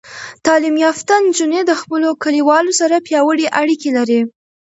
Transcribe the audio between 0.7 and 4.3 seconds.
یافته نجونې د خپلو کلیوالو سره پیاوړې اړیکې لري.